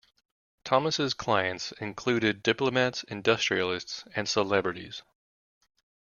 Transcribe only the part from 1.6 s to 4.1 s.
included diplomats, industrialists,